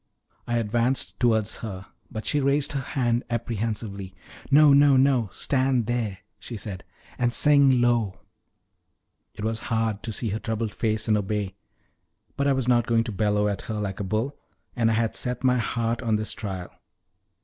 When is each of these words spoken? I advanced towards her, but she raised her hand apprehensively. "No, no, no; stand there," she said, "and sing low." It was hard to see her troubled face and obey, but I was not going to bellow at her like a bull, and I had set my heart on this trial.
I 0.47 0.57
advanced 0.57 1.19
towards 1.19 1.57
her, 1.57 1.85
but 2.09 2.25
she 2.25 2.39
raised 2.41 2.71
her 2.71 2.79
hand 2.81 3.23
apprehensively. 3.29 4.15
"No, 4.49 4.73
no, 4.73 4.97
no; 4.97 5.29
stand 5.31 5.85
there," 5.85 6.17
she 6.39 6.57
said, 6.57 6.83
"and 7.19 7.31
sing 7.31 7.79
low." 7.81 8.19
It 9.35 9.43
was 9.43 9.59
hard 9.69 10.01
to 10.01 10.11
see 10.11 10.29
her 10.29 10.39
troubled 10.39 10.73
face 10.73 11.07
and 11.07 11.15
obey, 11.15 11.53
but 12.35 12.47
I 12.47 12.53
was 12.53 12.67
not 12.67 12.87
going 12.87 13.03
to 13.03 13.11
bellow 13.11 13.47
at 13.47 13.61
her 13.69 13.75
like 13.79 13.99
a 13.99 14.03
bull, 14.03 14.39
and 14.75 14.89
I 14.89 14.95
had 14.95 15.15
set 15.15 15.43
my 15.43 15.59
heart 15.59 16.01
on 16.01 16.15
this 16.15 16.33
trial. 16.33 16.71